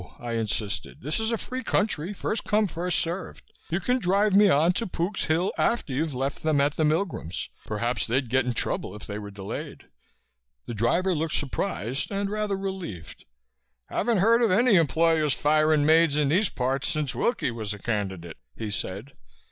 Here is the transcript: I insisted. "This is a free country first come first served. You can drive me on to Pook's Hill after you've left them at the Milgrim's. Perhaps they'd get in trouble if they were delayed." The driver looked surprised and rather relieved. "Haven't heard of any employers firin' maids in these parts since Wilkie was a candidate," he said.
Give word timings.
I 0.17 0.31
insisted. 0.33 1.01
"This 1.03 1.19
is 1.19 1.29
a 1.31 1.37
free 1.37 1.61
country 1.63 2.11
first 2.11 2.43
come 2.43 2.65
first 2.65 2.97
served. 2.97 3.43
You 3.69 3.79
can 3.79 3.99
drive 3.99 4.33
me 4.33 4.49
on 4.49 4.73
to 4.73 4.87
Pook's 4.87 5.25
Hill 5.25 5.53
after 5.59 5.93
you've 5.93 6.15
left 6.15 6.41
them 6.41 6.59
at 6.59 6.75
the 6.75 6.83
Milgrim's. 6.83 7.49
Perhaps 7.67 8.07
they'd 8.07 8.27
get 8.31 8.43
in 8.43 8.55
trouble 8.55 8.95
if 8.95 9.05
they 9.05 9.19
were 9.19 9.29
delayed." 9.29 9.83
The 10.65 10.73
driver 10.73 11.13
looked 11.13 11.35
surprised 11.35 12.09
and 12.09 12.31
rather 12.31 12.57
relieved. 12.57 13.25
"Haven't 13.89 14.17
heard 14.17 14.41
of 14.41 14.49
any 14.49 14.75
employers 14.75 15.35
firin' 15.35 15.85
maids 15.85 16.17
in 16.17 16.29
these 16.29 16.49
parts 16.49 16.87
since 16.87 17.13
Wilkie 17.13 17.51
was 17.51 17.71
a 17.71 17.77
candidate," 17.77 18.37
he 18.57 18.71
said. 18.71 19.11